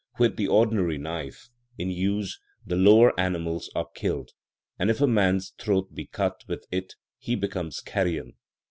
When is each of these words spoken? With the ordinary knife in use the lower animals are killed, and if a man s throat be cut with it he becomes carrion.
With 0.17 0.35
the 0.35 0.47
ordinary 0.47 0.97
knife 0.97 1.51
in 1.77 1.91
use 1.91 2.39
the 2.65 2.75
lower 2.75 3.13
animals 3.19 3.69
are 3.75 3.87
killed, 3.93 4.31
and 4.79 4.89
if 4.89 4.99
a 4.99 5.05
man 5.05 5.35
s 5.35 5.53
throat 5.59 5.93
be 5.93 6.07
cut 6.07 6.41
with 6.47 6.65
it 6.71 6.95
he 7.19 7.35
becomes 7.35 7.81
carrion. 7.81 8.33